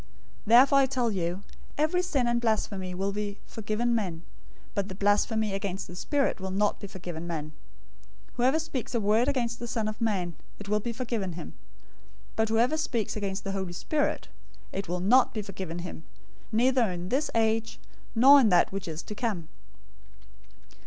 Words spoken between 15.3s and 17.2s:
be forgiven him, neither in